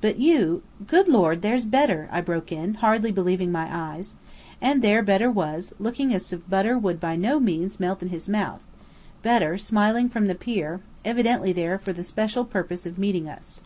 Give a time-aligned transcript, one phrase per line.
[0.00, 4.14] But you" "Good Lord, there's Bedr!" I broke in, hardly believing my eyes.
[4.58, 8.26] And there Bedr was, looking as if butter would by no means melt in his
[8.26, 8.62] mouth:
[9.22, 13.60] Bedr, smiling from the pier, evidently there for the special purpose of meeting us.